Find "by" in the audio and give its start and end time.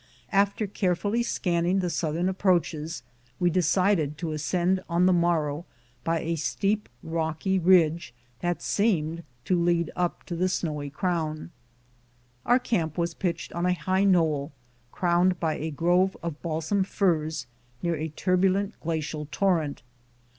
6.03-6.21, 15.39-15.57